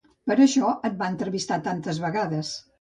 Per 0.29 0.37
això 0.45 0.71
et 0.89 0.95
va 1.03 1.11
entrevistar 1.15 1.61
tantes 1.71 2.03
vegades. 2.09 2.55